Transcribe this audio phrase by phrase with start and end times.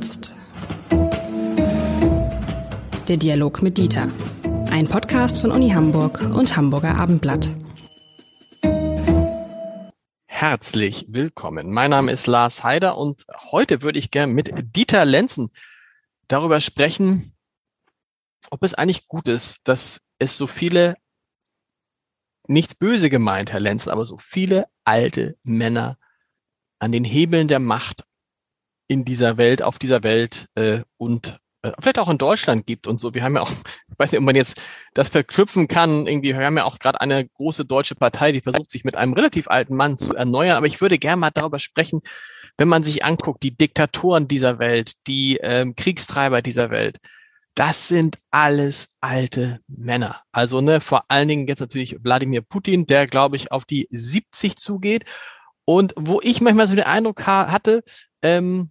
[0.00, 0.32] Jetzt.
[3.08, 4.06] Der Dialog mit Dieter.
[4.70, 7.50] Ein Podcast von Uni Hamburg und Hamburger Abendblatt.
[10.26, 11.72] Herzlich willkommen.
[11.72, 15.50] Mein Name ist Lars Heider und heute würde ich gerne mit Dieter Lenzen
[16.28, 17.32] darüber sprechen,
[18.52, 20.94] ob es eigentlich gut ist, dass es so viele,
[22.46, 25.98] nichts böse gemeint, Herr Lenzen, aber so viele alte Männer
[26.78, 28.04] an den Hebeln der Macht
[28.88, 33.00] in dieser Welt, auf dieser Welt äh, und äh, vielleicht auch in Deutschland gibt und
[33.00, 33.14] so.
[33.14, 33.50] Wir haben ja auch,
[33.88, 34.60] ich weiß nicht, ob man jetzt
[34.94, 38.70] das verknüpfen kann, irgendwie, wir haben ja auch gerade eine große deutsche Partei, die versucht,
[38.70, 40.56] sich mit einem relativ alten Mann zu erneuern.
[40.56, 42.00] Aber ich würde gerne mal darüber sprechen,
[42.56, 46.98] wenn man sich anguckt, die Diktatoren dieser Welt, die ähm, Kriegstreiber dieser Welt,
[47.54, 50.22] das sind alles alte Männer.
[50.30, 54.56] Also ne, vor allen Dingen jetzt natürlich Wladimir Putin, der, glaube ich, auf die 70
[54.56, 55.04] zugeht.
[55.64, 57.82] Und wo ich manchmal so den Eindruck ha hatte,
[58.22, 58.70] ähm,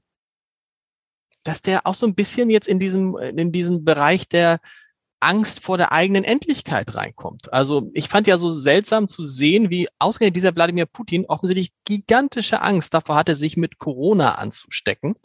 [1.48, 4.60] dass der auch so ein bisschen jetzt in diesem, in diesem Bereich der
[5.20, 7.52] Angst vor der eigenen Endlichkeit reinkommt.
[7.52, 12.62] Also ich fand ja so seltsam zu sehen, wie ausgerechnet dieser Wladimir Putin offensichtlich gigantische
[12.62, 15.16] Angst davor hatte, sich mit Corona anzustecken.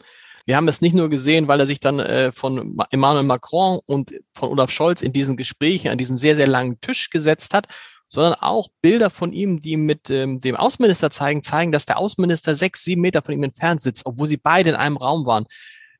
[0.45, 4.13] Wir haben es nicht nur gesehen, weil er sich dann äh, von Emmanuel Macron und
[4.33, 7.67] von Olaf Scholz in diesen Gesprächen an diesen sehr, sehr langen Tisch gesetzt hat,
[8.07, 12.55] sondern auch Bilder von ihm, die mit ähm, dem Außenminister zeigen, zeigen, dass der Außenminister
[12.55, 15.45] sechs, sieben Meter von ihm entfernt sitzt, obwohl sie beide in einem Raum waren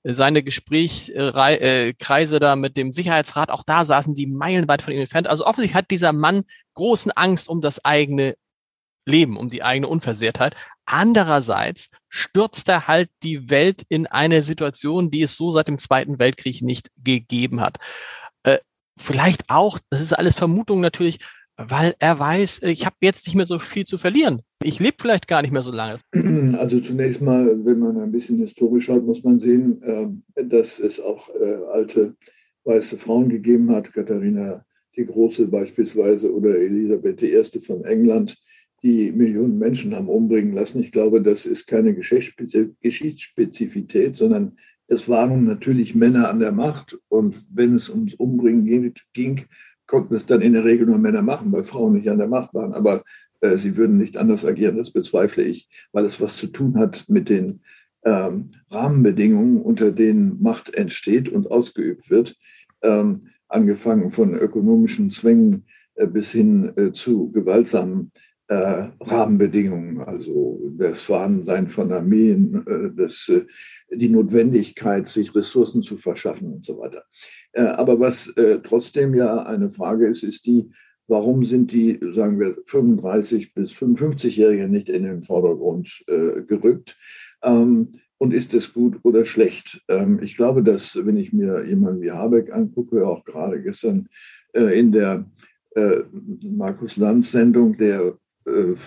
[0.04, 5.28] seine Gesprächskreise da mit dem Sicherheitsrat, auch da saßen die meilenweit von ihm entfernt.
[5.28, 8.36] Also offensichtlich hat dieser Mann großen Angst um das eigene
[9.06, 10.56] Leben, um die eigene Unversehrtheit.
[10.86, 16.20] Andererseits stürzt er halt die Welt in eine Situation, die es so seit dem Zweiten
[16.20, 17.78] Weltkrieg nicht gegeben hat.
[18.44, 18.60] Äh,
[18.98, 21.20] vielleicht auch, das ist alles Vermutung natürlich,
[21.58, 24.42] weil er weiß, ich habe jetzt nicht mehr so viel zu verlieren.
[24.64, 25.98] Ich lebe vielleicht gar nicht mehr so lange.
[26.58, 31.00] Also zunächst mal, wenn man ein bisschen historisch schaut, muss man sehen, ähm, dass es
[31.00, 32.16] auch äh, alte
[32.64, 34.66] weiße Frauen gegeben hat, Katharina
[34.96, 37.44] die Große beispielsweise oder Elisabeth I.
[37.60, 38.38] von England,
[38.84, 40.82] die Millionen Menschen haben umbringen lassen.
[40.82, 47.00] Ich glaube, das ist keine Geschichtsspezifität, sondern es waren natürlich Männer an der Macht.
[47.08, 49.46] Und wenn es ums Umbringen ging,
[49.88, 52.54] konnten es dann in der Regel nur Männer machen, weil Frauen nicht an der Macht
[52.54, 52.74] waren.
[52.74, 53.04] Aber
[53.42, 57.06] äh, sie würden nicht anders agieren, das bezweifle ich, weil es was zu tun hat
[57.10, 57.62] mit den
[58.06, 62.36] ähm, Rahmenbedingungen, unter denen Macht entsteht und ausgeübt wird,
[62.82, 68.12] ähm, angefangen von ökonomischen Zwängen äh, bis hin äh, zu gewaltsamen
[68.54, 73.46] äh, Rahmenbedingungen, also das Vorhandensein von Armeen, äh, das, äh,
[73.92, 77.04] die Notwendigkeit, sich Ressourcen zu verschaffen und so weiter.
[77.54, 80.70] Äh, aber was äh, trotzdem ja eine Frage ist, ist die,
[81.08, 86.96] warum sind die, sagen wir, 35 bis 55-Jährigen nicht in den Vordergrund äh, gerückt?
[87.42, 89.84] Ähm, und ist es gut oder schlecht?
[89.88, 94.08] Ähm, ich glaube, dass, wenn ich mir jemanden wie Habeck angucke, auch gerade gestern
[94.54, 95.26] in der
[96.44, 98.20] Markus Lanz-Sendung, der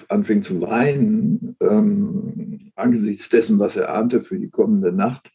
[0.09, 5.31] anfing zu weinen ähm, angesichts dessen, was er ahnte für die kommende Nacht,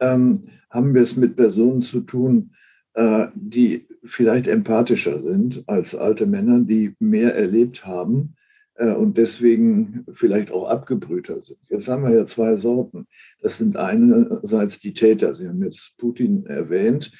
[0.00, 2.52] ähm, haben wir es mit Personen zu tun,
[2.94, 8.34] äh, die vielleicht empathischer sind als alte Männer, die mehr erlebt haben
[8.74, 11.58] äh, und deswegen vielleicht auch abgebrühter sind.
[11.68, 13.06] Jetzt haben wir ja zwei Sorten.
[13.40, 15.34] Das sind einerseits die Täter.
[15.34, 17.10] Sie haben jetzt Putin erwähnt.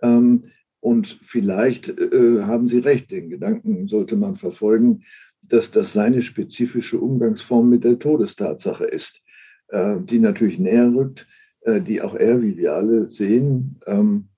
[0.00, 0.44] Ähm,
[0.80, 5.02] und vielleicht äh, haben Sie recht, den Gedanken sollte man verfolgen,
[5.48, 9.22] dass das seine spezifische Umgangsform mit der Todestatsache ist,
[9.72, 11.26] die natürlich näher rückt,
[11.66, 14.28] die auch er, wie wir alle sehen, ähm,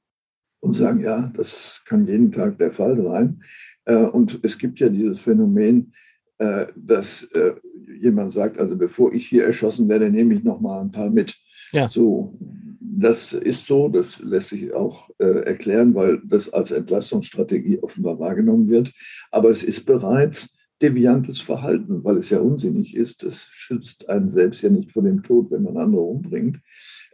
[0.60, 3.42] und sagen, ja, das kann jeden Tag der Fall sein.
[3.84, 5.92] Äh, und es gibt ja dieses Phänomen,
[6.38, 7.54] äh, dass äh,
[8.00, 11.36] jemand sagt, also bevor ich hier erschossen werde, nehme ich noch mal ein paar mit.
[11.72, 11.88] Ja.
[11.88, 12.38] So,
[12.80, 18.92] das ist so, das lässt sich auch erklären, weil das als Entlastungsstrategie offenbar wahrgenommen wird.
[19.30, 20.52] Aber es ist bereits
[20.83, 23.25] deviantes Verhalten, weil es ja unsinnig ist.
[23.25, 26.61] Es schützt einen selbst ja nicht vor dem Tod, wenn man andere umbringt.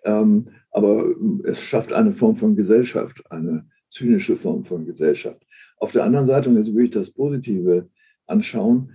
[0.05, 5.47] Ähm, aber es schafft eine Form von Gesellschaft, eine zynische Form von Gesellschaft.
[5.79, 7.89] Auf der anderen Seite, und jetzt will ich das Positive
[8.27, 8.93] anschauen,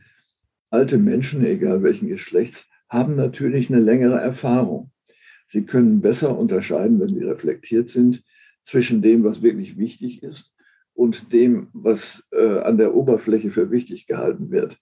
[0.70, 4.92] alte Menschen, egal welchen Geschlechts, haben natürlich eine längere Erfahrung.
[5.48, 8.24] Sie können besser unterscheiden, wenn sie reflektiert sind,
[8.62, 10.54] zwischen dem, was wirklich wichtig ist
[11.00, 14.78] und dem, was äh, an der Oberfläche für wichtig gehalten wird.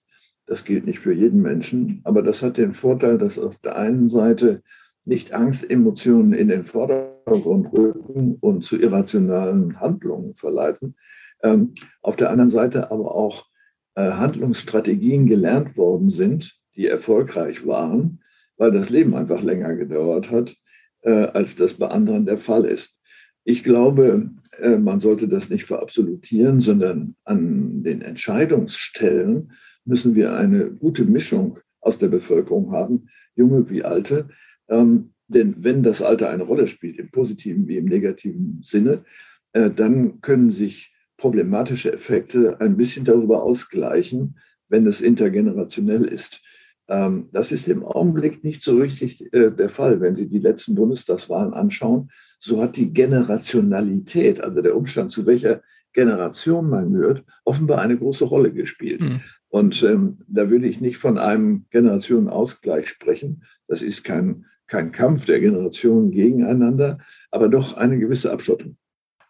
[0.46, 4.08] Das gilt nicht für jeden Menschen, aber das hat den Vorteil, dass auf der einen
[4.08, 4.62] Seite
[5.04, 10.96] nicht Angstemotionen in den Vordergrund rücken und zu irrationalen Handlungen verleiten.
[11.44, 13.46] Ähm, auf der anderen Seite aber auch
[13.94, 18.24] äh, Handlungsstrategien gelernt worden sind, die erfolgreich waren,
[18.56, 20.56] weil das Leben einfach länger gedauert hat,
[21.02, 22.98] äh, als das bei anderen der Fall ist.
[23.44, 24.30] Ich glaube,
[24.60, 29.52] man sollte das nicht verabsolutieren, sondern an den Entscheidungsstellen
[29.84, 34.28] müssen wir eine gute Mischung aus der Bevölkerung haben, junge wie alte.
[34.68, 39.04] Ähm, denn wenn das Alter eine Rolle spielt, im positiven wie im negativen Sinne,
[39.52, 44.38] äh, dann können sich problematische Effekte ein bisschen darüber ausgleichen,
[44.68, 46.42] wenn es intergenerationell ist.
[46.88, 50.00] Ähm, das ist im Augenblick nicht so richtig äh, der Fall.
[50.00, 55.62] Wenn Sie die letzten Bundestagswahlen anschauen, so hat die Generationalität, also der Umstand, zu welcher
[55.92, 59.02] Generation man gehört, offenbar eine große Rolle gespielt.
[59.02, 59.20] Mhm.
[59.48, 63.44] Und ähm, da würde ich nicht von einem Generationenausgleich sprechen.
[63.66, 66.98] Das ist kein, kein Kampf der Generationen gegeneinander,
[67.30, 68.76] aber doch eine gewisse Abschottung.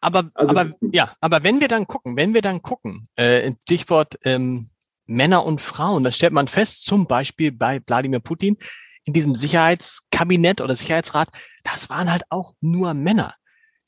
[0.00, 4.19] Aber, also, aber ja, aber wenn wir dann gucken, wenn wir dann gucken, äh, Stichwort
[4.25, 4.66] ähm,
[5.08, 8.56] Männer und Frauen, da stellt man fest, zum Beispiel bei Wladimir Putin
[9.05, 11.28] in diesem Sicherheitskabinett oder Sicherheitsrat,
[11.64, 13.34] das waren halt auch nur Männer.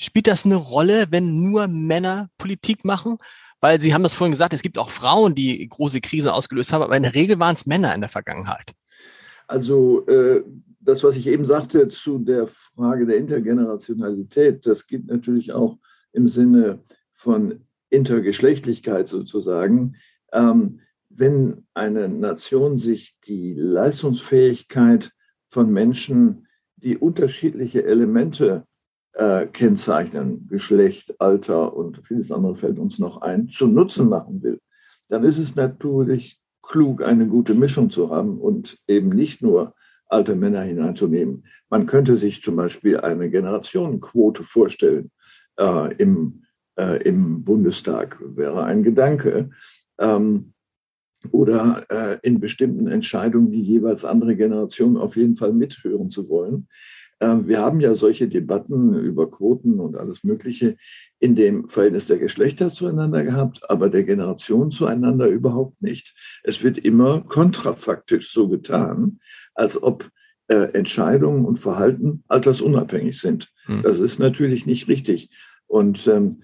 [0.01, 3.19] Spielt das eine Rolle, wenn nur Männer Politik machen?
[3.61, 6.83] Weil Sie haben das vorhin gesagt, es gibt auch Frauen, die große Krisen ausgelöst haben,
[6.83, 8.73] aber in der Regel waren es Männer in der Vergangenheit.
[9.47, 10.43] Also äh,
[10.81, 15.77] das, was ich eben sagte zu der Frage der Intergenerationalität, das gilt natürlich auch
[16.13, 16.81] im Sinne
[17.13, 19.97] von Intergeschlechtlichkeit sozusagen.
[20.33, 20.81] Ähm,
[21.11, 25.11] wenn eine Nation sich die Leistungsfähigkeit
[25.47, 26.47] von Menschen,
[26.77, 28.65] die unterschiedliche Elemente
[29.13, 34.61] äh, kennzeichnen, Geschlecht, Alter und vieles andere fällt uns noch ein, zu Nutzen machen will,
[35.09, 39.75] dann ist es natürlich klug, eine gute Mischung zu haben und eben nicht nur
[40.07, 41.45] alte Männer hineinzunehmen.
[41.69, 45.11] Man könnte sich zum Beispiel eine Generationenquote vorstellen
[45.59, 46.45] äh, im,
[46.77, 49.51] äh, im Bundestag, wäre ein Gedanke.
[49.99, 50.53] Ähm,
[51.31, 56.67] oder äh, in bestimmten Entscheidungen die jeweils andere Generation auf jeden Fall mithören zu wollen.
[57.21, 60.77] Ähm, wir haben ja solche Debatten über Quoten und alles Mögliche
[61.19, 66.41] in dem Verhältnis der Geschlechter zueinander gehabt, aber der Generation zueinander überhaupt nicht.
[66.43, 69.19] Es wird immer kontrafaktisch so getan,
[69.55, 70.11] als ob
[70.49, 73.53] äh, Entscheidungen und Verhalten altersunabhängig sind.
[73.67, 73.83] Hm.
[73.83, 75.31] Das ist natürlich nicht richtig.
[75.67, 76.41] Und ähm,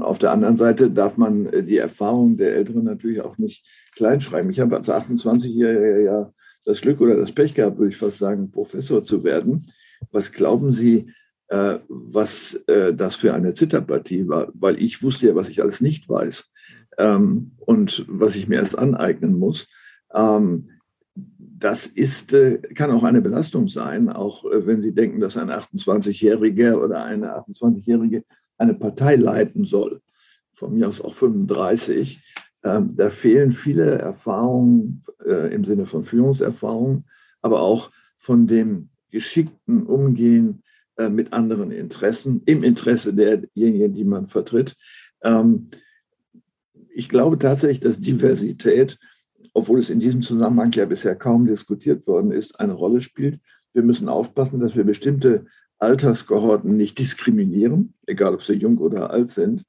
[0.00, 3.64] auf der anderen Seite darf man äh, die Erfahrung der Älteren natürlich auch nicht
[3.94, 4.50] kleinschreiben.
[4.50, 6.32] Ich habe als 28-Jähriger ja
[6.64, 9.66] das Glück oder das Pech gehabt, würde ich fast sagen, Professor zu werden.
[10.10, 11.12] Was glauben Sie,
[11.48, 14.50] äh, was äh, das für eine Zitterpartie war?
[14.54, 16.50] Weil ich wusste ja, was ich alles nicht weiß
[16.98, 19.68] ähm, und was ich mir erst aneignen muss.
[20.12, 20.70] Ähm,
[21.60, 22.36] das ist,
[22.76, 28.22] kann auch eine Belastung sein, auch wenn Sie denken, dass ein 28-Jähriger oder eine 28-Jährige
[28.58, 30.00] eine Partei leiten soll,
[30.52, 32.22] von mir aus auch 35.
[32.64, 37.04] Ähm, da fehlen viele Erfahrungen äh, im Sinne von Führungserfahrung,
[37.40, 40.62] aber auch von dem geschickten Umgehen
[40.96, 44.76] äh, mit anderen Interessen, im Interesse derjenigen, die man vertritt.
[45.22, 45.68] Ähm,
[46.92, 48.98] ich glaube tatsächlich, dass Diversität,
[49.54, 53.40] obwohl es in diesem Zusammenhang ja bisher kaum diskutiert worden ist, eine Rolle spielt.
[53.72, 55.46] Wir müssen aufpassen, dass wir bestimmte
[55.78, 59.64] Alterskohorten nicht diskriminieren, egal ob sie jung oder alt sind,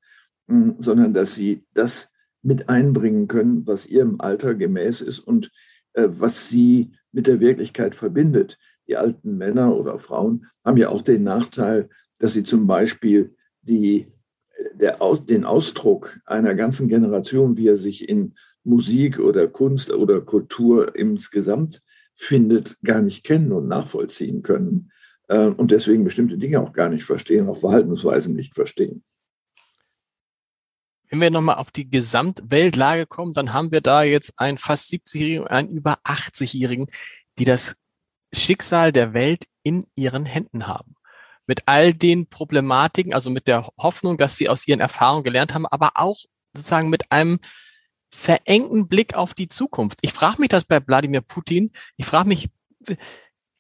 [0.48, 2.12] mm, sondern dass sie das
[2.42, 5.52] mit einbringen können, was ihrem Alter gemäß ist und
[5.94, 8.58] äh, was sie mit der Wirklichkeit verbindet.
[8.88, 14.08] Die alten Männer oder Frauen haben ja auch den Nachteil, dass sie zum Beispiel die,
[14.74, 14.98] der,
[15.28, 21.82] den Ausdruck einer ganzen Generation, wie er sich in Musik oder Kunst oder Kultur insgesamt
[22.14, 24.90] findet, gar nicht kennen und nachvollziehen können.
[25.30, 29.04] Äh, und deswegen bestimmte Dinge auch gar nicht verstehen, auch Verhaltensweisen nicht verstehen.
[31.10, 35.48] Wenn wir nochmal auf die Gesamtweltlage kommen, dann haben wir da jetzt einen fast 70-Jährigen,
[35.48, 36.88] einen über 80-Jährigen,
[37.40, 37.76] die das
[38.32, 40.96] Schicksal der Welt in ihren Händen haben.
[41.48, 45.66] Mit all den Problematiken, also mit der Hoffnung, dass sie aus ihren Erfahrungen gelernt haben,
[45.66, 46.18] aber auch
[46.54, 47.40] sozusagen mit einem
[48.12, 50.00] verengten Blick auf die Zukunft.
[50.02, 51.72] Ich frage mich das bei Wladimir Putin.
[51.98, 52.50] Ich frage mich,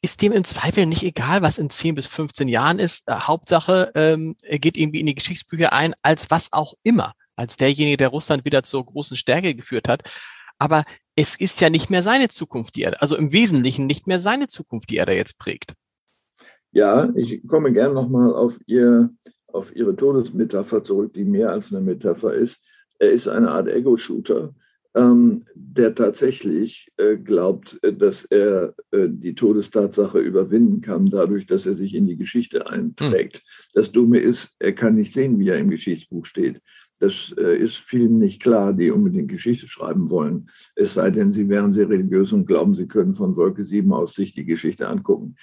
[0.02, 3.08] ist dem im Zweifel nicht egal, was in 10 bis 15 Jahren ist.
[3.08, 7.58] Äh, Hauptsache, ähm, er geht irgendwie in die Geschichtsbücher ein, als was auch immer, als
[7.58, 10.04] derjenige, der Russland wieder zur großen Stärke geführt hat.
[10.58, 10.84] Aber
[11.16, 14.48] es ist ja nicht mehr seine Zukunft, die er, also im Wesentlichen nicht mehr seine
[14.48, 15.74] Zukunft, die er da jetzt prägt.
[16.72, 19.10] Ja, ich komme gerne nochmal auf, ihr,
[19.48, 22.64] auf Ihre Todesmetapher zurück, die mehr als eine Metapher ist.
[23.00, 24.54] Er ist eine Art Ego-Shooter
[24.96, 31.66] ähm, der tatsächlich äh, glaubt, äh, dass er äh, die Todestatsache überwinden kann, dadurch, dass
[31.66, 33.38] er sich in die Geschichte einträgt.
[33.38, 33.42] Hm.
[33.74, 36.62] Das Dumme ist, er kann nicht sehen, wie er im Geschichtsbuch steht.
[37.00, 40.50] Das äh, ist vielen nicht klar, die unbedingt Geschichte schreiben wollen.
[40.76, 44.16] Es sei denn, sie wären sehr religiös und glauben, sie können von Wolke 7 aus
[44.16, 45.36] sich die Geschichte angucken.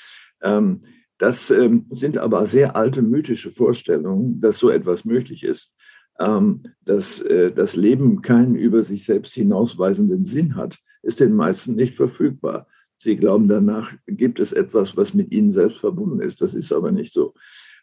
[0.43, 0.83] Ähm,
[1.19, 5.75] Das ähm, sind aber sehr alte mythische Vorstellungen, dass so etwas möglich ist,
[6.19, 11.95] dass äh, das Leben keinen über sich selbst hinausweisenden Sinn hat, ist den meisten nicht
[11.95, 12.67] verfügbar.
[12.99, 16.41] Sie glauben, danach gibt es etwas, was mit ihnen selbst verbunden ist.
[16.41, 17.35] Das ist aber nicht so.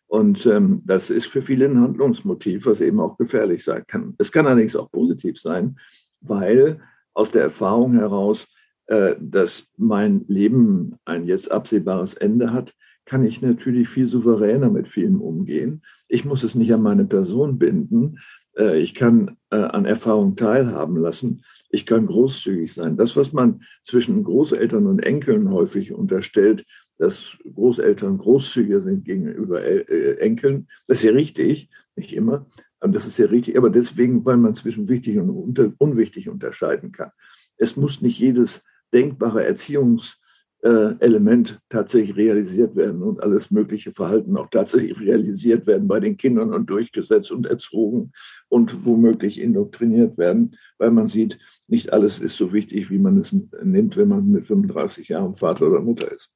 [0.08, 4.16] Und ähm, das ist für viele ein Handlungsmotiv, was eben auch gefährlich sein kann.
[4.18, 5.78] Es kann allerdings auch positiv sein,
[6.22, 6.82] weil
[7.14, 8.54] aus der Erfahrung heraus,
[8.88, 12.74] äh, dass mein Leben ein jetzt absehbares Ende hat,
[13.06, 15.82] kann ich natürlich viel souveräner mit vielem umgehen.
[16.08, 18.20] Ich muss es nicht an meine Person binden.
[18.58, 21.44] Äh, ich kann äh, an Erfahrung teilhaben lassen.
[21.70, 22.98] Ich kann großzügig sein.
[22.98, 26.66] Das, was man zwischen Großeltern und Enkeln häufig unterstellt,
[26.98, 32.46] dass Großeltern großzügiger sind gegenüber äh, Enkeln, das ist ja richtig, nicht immer,
[32.80, 35.30] aber das ist ja richtig, aber deswegen, weil man zwischen wichtig und
[35.78, 37.12] unwichtig unterscheiden kann.
[37.58, 40.23] Es muss nicht jedes denkbare Erziehungs-
[40.64, 46.16] äh, Element tatsächlich realisiert werden und alles mögliche Verhalten auch tatsächlich realisiert werden bei den
[46.16, 48.14] Kindern und durchgesetzt und erzogen
[48.48, 53.34] und womöglich indoktriniert werden, weil man sieht, nicht alles ist so wichtig, wie man es
[53.34, 56.30] nimmt, wenn man mit 35 Jahren Vater oder Mutter ist.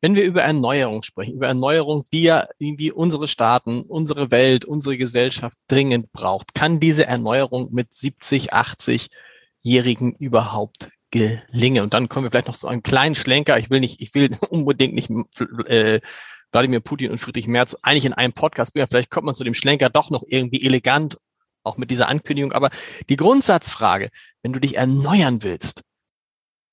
[0.00, 4.96] Wenn wir über Erneuerung sprechen, über Erneuerung, die ja irgendwie unsere Staaten, unsere Welt, unsere
[4.96, 11.82] Gesellschaft dringend braucht, kann diese Erneuerung mit 70, 80-Jährigen überhaupt gelinge.
[11.82, 13.58] Und dann kommen wir vielleicht noch so einen kleinen Schlenker.
[13.58, 15.10] Ich will nicht, ich will unbedingt nicht
[15.66, 16.00] äh,
[16.52, 18.86] Wladimir Putin und Friedrich Merz eigentlich in einem Podcast bringen.
[18.88, 21.18] Vielleicht kommt man zu dem Schlenker doch noch irgendwie elegant,
[21.62, 22.52] auch mit dieser Ankündigung.
[22.52, 22.70] Aber
[23.08, 24.10] die Grundsatzfrage,
[24.42, 25.82] wenn du dich erneuern willst,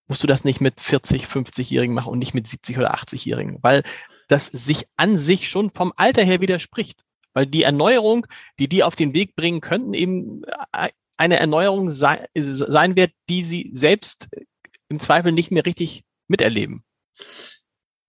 [0.07, 3.83] musst du das nicht mit 40, 50-Jährigen machen und nicht mit 70 oder 80-Jährigen, weil
[4.27, 7.01] das sich an sich schon vom Alter her widerspricht.
[7.33, 8.27] Weil die Erneuerung,
[8.59, 13.43] die die auf den Weg bringen könnten, eben äh, eine Erneuerung sei, sein wird, die
[13.43, 14.27] Sie selbst
[14.89, 16.83] im Zweifel nicht mehr richtig miterleben?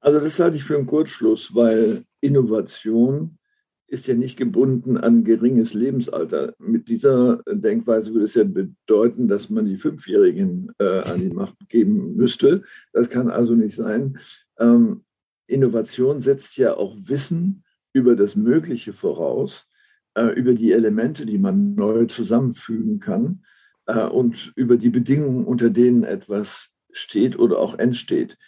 [0.01, 3.39] Also das halte ich für einen Kurzschluss, weil Innovation
[3.87, 6.55] ist ja nicht gebunden an geringes Lebensalter.
[6.59, 11.57] Mit dieser Denkweise würde es ja bedeuten, dass man die Fünfjährigen äh, an die Macht
[11.69, 12.63] geben müsste.
[12.93, 14.19] Das kann also nicht sein.
[14.59, 15.05] Ähm,
[15.47, 19.69] Innovation setzt ja auch Wissen über das Mögliche voraus
[20.15, 23.45] äh, über die Elemente, die man neu zusammenfügen kann
[23.87, 28.39] äh, und über die Bedingungen, unter denen etwas steht oder auch entsteht.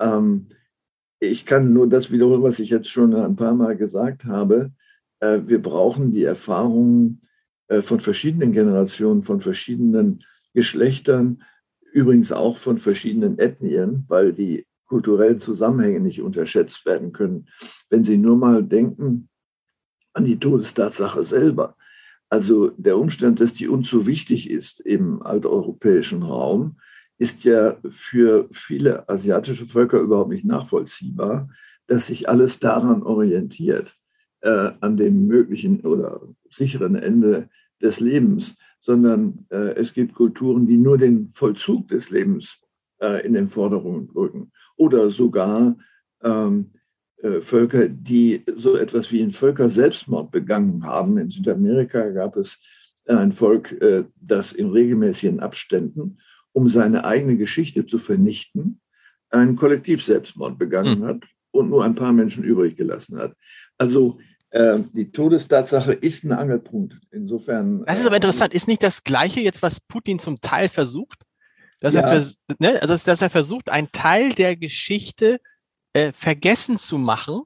[0.00, 0.48] Ähm,
[1.20, 4.72] ich kann nur das wiederholen, was ich jetzt schon ein paar Mal gesagt habe.
[5.20, 7.20] Äh, wir brauchen die Erfahrungen
[7.68, 11.42] äh, von verschiedenen Generationen, von verschiedenen Geschlechtern,
[11.92, 17.46] übrigens auch von verschiedenen Ethnien, weil die kulturellen Zusammenhänge nicht unterschätzt werden können.
[17.88, 19.28] Wenn Sie nur mal denken,
[20.12, 21.76] an die Todestatsache selber.
[22.28, 26.78] Also der Umstand, dass die uns so wichtig ist im alteuropäischen Raum,
[27.18, 31.48] ist ja für viele asiatische Völker überhaupt nicht nachvollziehbar,
[31.86, 33.94] dass sich alles daran orientiert,
[34.40, 37.48] äh, an dem möglichen oder sicheren Ende
[37.80, 42.60] des Lebens, sondern äh, es gibt Kulturen, die nur den Vollzug des Lebens
[43.00, 45.76] äh, in den Vordergrund rücken oder sogar
[46.22, 46.78] ähm, äh,
[47.40, 51.18] Völker, die so etwas wie einen Völkerselbstmord begangen haben.
[51.18, 52.60] In Südamerika gab es
[53.06, 56.18] ein Volk, äh, das in regelmäßigen Abständen,
[56.52, 58.80] um seine eigene Geschichte zu vernichten,
[59.30, 61.04] einen Kollektivselbstmord begangen mhm.
[61.04, 63.34] hat und nur ein paar Menschen übrig gelassen hat.
[63.78, 64.18] Also
[64.50, 66.96] äh, die Todestatsache ist ein Angelpunkt.
[67.10, 67.84] Insofern.
[67.86, 68.52] Das ist aber interessant.
[68.52, 71.22] Ist nicht das Gleiche jetzt, was Putin zum Teil versucht?
[71.80, 72.02] Dass, ja.
[72.02, 72.24] er,
[72.58, 75.40] ne, also, dass er versucht, einen Teil der Geschichte
[75.92, 77.42] äh, vergessen zu machen,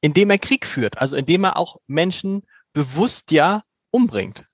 [0.00, 4.44] indem er Krieg führt, also indem er auch Menschen bewusst ja umbringt.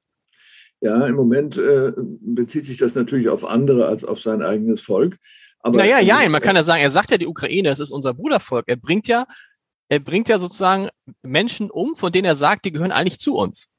[0.80, 5.16] Ja, im Moment äh, bezieht sich das natürlich auf andere als auf sein eigenes Volk.
[5.60, 8.12] Aber naja, ja, man kann ja sagen, er sagt ja, die Ukraine, das ist unser
[8.12, 8.64] Brudervolk.
[8.66, 9.24] Er bringt ja,
[9.88, 10.88] er bringt ja sozusagen
[11.22, 13.72] Menschen um, von denen er sagt, die gehören eigentlich zu uns.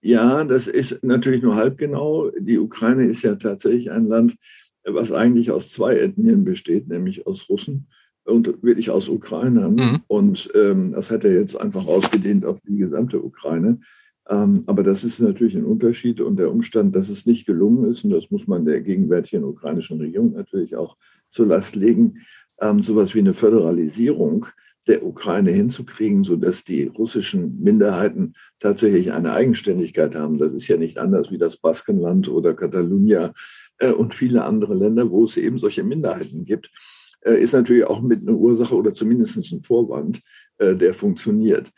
[0.00, 2.30] Ja, das ist natürlich nur halb genau.
[2.38, 4.36] Die Ukraine ist ja tatsächlich ein Land,
[4.84, 7.88] was eigentlich aus zwei Ethnien besteht, nämlich aus Russen
[8.24, 9.68] und wirklich aus Ukraine.
[9.68, 10.00] Mhm.
[10.06, 13.80] Und ähm, das hat er jetzt einfach ausgedehnt auf die gesamte Ukraine.
[14.28, 18.04] Ähm, aber das ist natürlich ein Unterschied und der Umstand, dass es nicht gelungen ist,
[18.04, 20.96] und das muss man der gegenwärtigen ukrainischen Regierung natürlich auch
[21.28, 22.18] zur Last legen,
[22.60, 24.46] ähm, sowas wie eine Föderalisierung
[24.86, 30.38] der Ukraine hinzukriegen, sodass die russischen Minderheiten tatsächlich eine Eigenständigkeit haben.
[30.38, 33.32] Das ist ja nicht anders wie das Baskenland oder Katalunia
[33.78, 36.70] äh, und viele andere Länder, wo es eben solche Minderheiten gibt.
[37.24, 40.20] Äh, ist natürlich auch mit einer Ursache oder zumindest ein Vorwand,
[40.58, 41.70] äh, der funktioniert.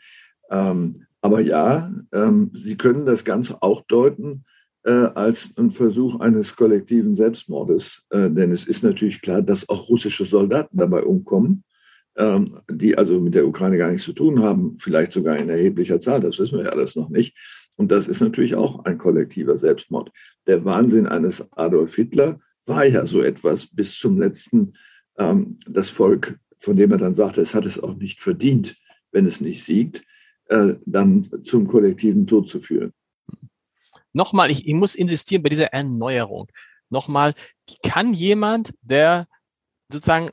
[0.49, 4.43] Ähm, aber ja, ähm, Sie können das Ganze auch deuten
[4.83, 10.25] äh, als ein Versuch eines kollektiven Selbstmordes, denn es ist natürlich klar, dass auch russische
[10.25, 11.63] Soldaten dabei umkommen.
[12.17, 15.99] ähm, die also mit der Ukraine gar nichts zu tun haben, vielleicht sogar in erheblicher
[15.99, 17.37] Zahl, das wissen wir ja alles noch nicht.
[17.77, 20.11] Und das ist natürlich auch ein kollektiver Selbstmord.
[20.47, 24.73] Der Wahnsinn eines Adolf Hitler war ja so etwas bis zum letzten, ähm,
[25.17, 28.75] das Volk, von dem er dann sagte, es hat es auch nicht verdient,
[29.11, 30.03] wenn es nicht siegt,
[30.47, 32.93] äh, dann zum kollektiven Tod zu führen.
[34.13, 36.51] Nochmal, ich, ich muss insistieren bei dieser Erneuerung.
[36.89, 37.33] Nochmal,
[37.83, 39.27] kann jemand, der
[39.91, 40.31] sozusagen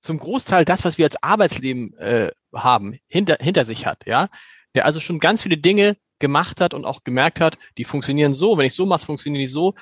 [0.00, 4.28] zum Großteil das, was wir als Arbeitsleben äh, haben, hinter, hinter sich hat, ja,
[4.74, 8.56] der also schon ganz viele Dinge gemacht hat und auch gemerkt hat, die funktionieren so,
[8.56, 9.74] wenn ich so mache, funktionieren die so.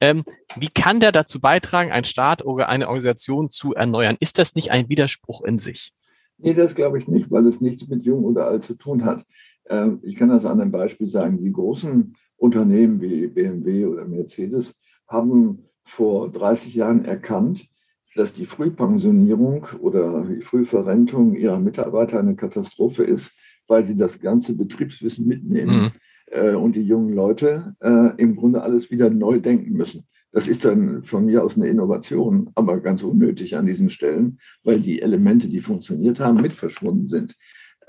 [0.00, 0.24] Ähm,
[0.56, 4.16] wie kann der dazu beitragen, ein Staat oder eine Organisation zu erneuern?
[4.18, 5.92] Ist das nicht ein Widerspruch in sich?
[6.38, 9.24] Nee, das glaube ich nicht, weil es nichts mit jung oder alt zu tun hat.
[9.68, 11.42] Ähm, ich kann das an einem Beispiel sagen.
[11.42, 14.74] Die großen Unternehmen wie BMW oder Mercedes
[15.06, 17.66] haben vor 30 Jahren erkannt,
[18.14, 23.32] dass die Frühpensionierung oder die Frühverrentung ihrer Mitarbeiter eine Katastrophe ist,
[23.68, 25.92] weil sie das ganze Betriebswissen mitnehmen mhm.
[26.30, 30.06] Äh, und die jungen Leute äh, im Grunde alles wieder neu denken müssen.
[30.32, 34.80] Das ist dann von mir aus eine Innovation, aber ganz unnötig an diesen Stellen, weil
[34.80, 37.34] die Elemente, die funktioniert haben, mit verschwunden sind.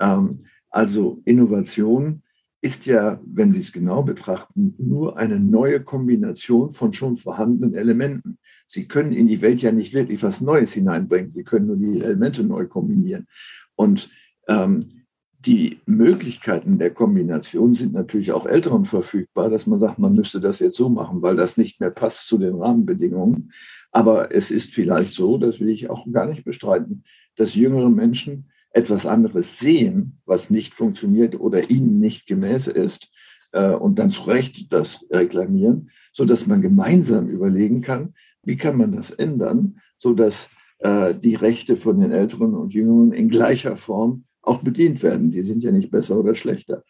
[0.00, 2.22] Ähm, also Innovation
[2.60, 8.38] ist ja, wenn Sie es genau betrachten, nur eine neue Kombination von schon vorhandenen Elementen.
[8.66, 11.30] Sie können in die Welt ja nicht wirklich was Neues hineinbringen.
[11.30, 13.26] Sie können nur die Elemente neu kombinieren.
[13.74, 14.10] Und
[14.46, 15.01] ähm,
[15.44, 20.60] die Möglichkeiten der Kombination sind natürlich auch Älteren verfügbar, dass man sagt, man müsste das
[20.60, 23.50] jetzt so machen, weil das nicht mehr passt zu den Rahmenbedingungen.
[23.90, 27.02] Aber es ist vielleicht so, das will ich auch gar nicht bestreiten,
[27.34, 33.10] dass jüngere Menschen etwas anderes sehen, was nicht funktioniert oder ihnen nicht gemäß ist
[33.50, 38.76] äh, und dann zu Recht das reklamieren, so dass man gemeinsam überlegen kann, wie kann
[38.76, 43.76] man das ändern, so dass äh, die Rechte von den Älteren und Jüngeren in gleicher
[43.76, 45.30] Form auch bedient werden.
[45.30, 46.82] Die sind ja nicht besser oder schlechter.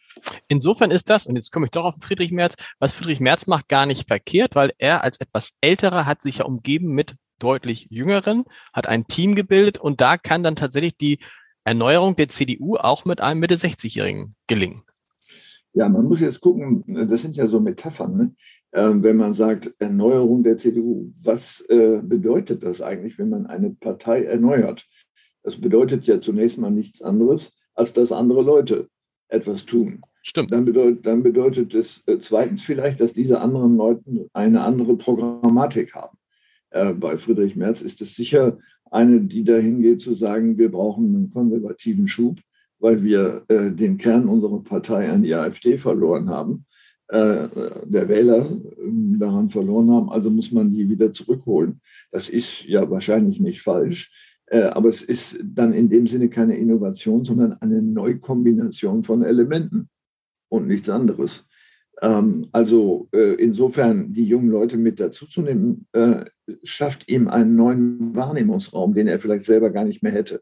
[0.47, 3.69] Insofern ist das, und jetzt komme ich doch auf Friedrich Merz, was Friedrich Merz macht,
[3.69, 8.45] gar nicht verkehrt, weil er als etwas älterer hat sich ja umgeben mit deutlich jüngeren,
[8.73, 11.19] hat ein Team gebildet und da kann dann tatsächlich die
[11.63, 14.83] Erneuerung der CDU auch mit einem Mitte 60-Jährigen gelingen?
[15.73, 18.35] Ja, man muss jetzt gucken, das sind ja so Metaphern, ne?
[18.73, 21.05] äh, wenn man sagt Erneuerung der CDU.
[21.23, 24.85] Was äh, bedeutet das eigentlich, wenn man eine Partei erneuert?
[25.43, 28.87] Das bedeutet ja zunächst mal nichts anderes, als dass andere Leute
[29.27, 30.01] etwas tun.
[30.21, 30.51] Stimmt.
[30.51, 35.93] Dann bedeutet, dann bedeutet es äh, zweitens vielleicht, dass diese anderen Leute eine andere Programmatik
[35.95, 36.17] haben.
[36.69, 38.57] Äh, bei Friedrich Merz ist es sicher
[38.89, 42.39] eine, die dahin geht zu sagen, wir brauchen einen konservativen Schub,
[42.79, 46.65] weil wir äh, den Kern unserer Partei an die AfD verloren haben,
[47.07, 47.47] äh,
[47.85, 51.81] der Wähler äh, daran verloren haben, also muss man die wieder zurückholen.
[52.11, 57.23] Das ist ja wahrscheinlich nicht falsch, aber es ist dann in dem Sinne keine Innovation,
[57.23, 59.89] sondern eine Neukombination von Elementen
[60.49, 61.47] und nichts anderes.
[62.01, 66.25] Ähm, also äh, insofern die jungen Leute mit dazuzunehmen, äh,
[66.63, 70.41] schafft ihm einen neuen Wahrnehmungsraum, den er vielleicht selber gar nicht mehr hätte.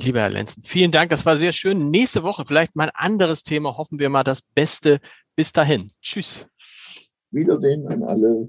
[0.00, 1.10] Lieber Herr Lenzen, vielen Dank.
[1.10, 1.90] Das war sehr schön.
[1.90, 3.76] Nächste Woche vielleicht mal ein anderes Thema.
[3.76, 5.00] Hoffen wir mal das Beste.
[5.36, 5.90] Bis dahin.
[6.00, 6.46] Tschüss.
[7.32, 8.48] Wiedersehen an alle.